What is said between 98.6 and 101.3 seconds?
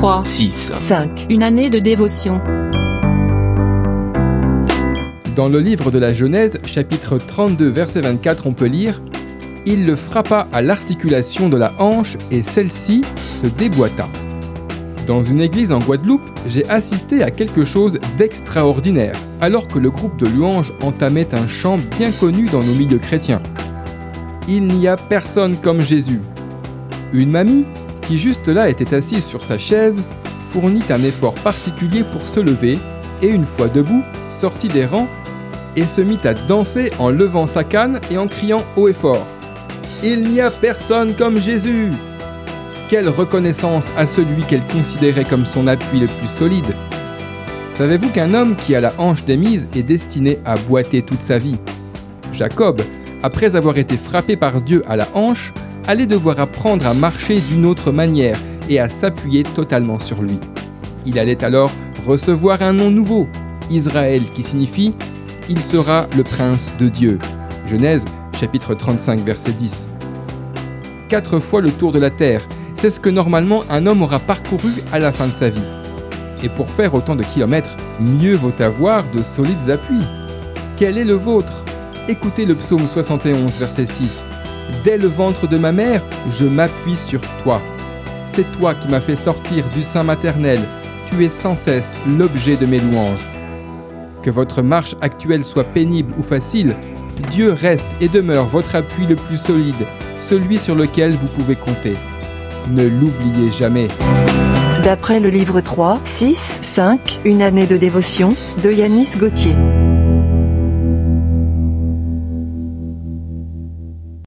appui le plus solide, celui sur lequel vous